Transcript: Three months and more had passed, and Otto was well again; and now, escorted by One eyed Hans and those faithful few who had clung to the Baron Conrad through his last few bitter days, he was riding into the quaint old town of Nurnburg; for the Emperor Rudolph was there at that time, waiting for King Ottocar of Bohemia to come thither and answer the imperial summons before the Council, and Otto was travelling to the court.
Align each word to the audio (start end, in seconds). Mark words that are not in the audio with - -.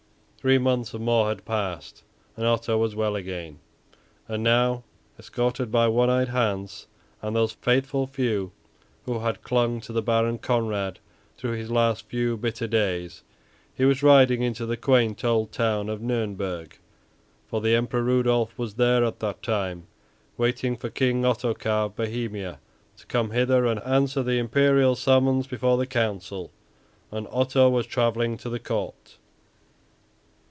Three 0.43 0.57
months 0.57 0.91
and 0.95 1.05
more 1.05 1.27
had 1.29 1.45
passed, 1.45 2.01
and 2.35 2.47
Otto 2.47 2.75
was 2.75 2.95
well 2.95 3.15
again; 3.15 3.59
and 4.27 4.41
now, 4.41 4.83
escorted 5.19 5.71
by 5.71 5.87
One 5.87 6.09
eyed 6.09 6.29
Hans 6.29 6.87
and 7.21 7.35
those 7.35 7.51
faithful 7.51 8.07
few 8.07 8.51
who 9.05 9.19
had 9.19 9.43
clung 9.43 9.79
to 9.81 9.93
the 9.93 10.01
Baron 10.01 10.39
Conrad 10.39 10.97
through 11.37 11.51
his 11.51 11.69
last 11.69 12.07
few 12.07 12.37
bitter 12.37 12.65
days, 12.65 13.21
he 13.71 13.85
was 13.85 14.01
riding 14.01 14.41
into 14.41 14.65
the 14.65 14.77
quaint 14.77 15.23
old 15.23 15.51
town 15.51 15.89
of 15.89 16.01
Nurnburg; 16.01 16.73
for 17.47 17.61
the 17.61 17.75
Emperor 17.75 18.01
Rudolph 18.01 18.57
was 18.57 18.73
there 18.73 19.05
at 19.05 19.19
that 19.19 19.43
time, 19.43 19.85
waiting 20.37 20.75
for 20.75 20.89
King 20.89 21.23
Ottocar 21.23 21.85
of 21.85 21.95
Bohemia 21.95 22.59
to 22.97 23.05
come 23.05 23.29
thither 23.29 23.67
and 23.67 23.79
answer 23.81 24.23
the 24.23 24.39
imperial 24.39 24.95
summons 24.95 25.45
before 25.45 25.77
the 25.77 25.85
Council, 25.85 26.51
and 27.11 27.27
Otto 27.29 27.69
was 27.69 27.85
travelling 27.85 28.37
to 28.39 28.49
the 28.49 28.57
court. 28.59 29.17